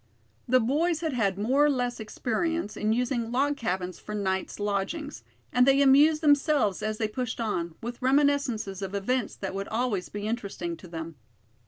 [0.47, 5.23] The boys had had more or less experience in using log cabins for nights lodgings;
[5.53, 10.09] and they amused themselves as they pushed on, with reminiscences of events that would always
[10.09, 11.17] be interesting to them.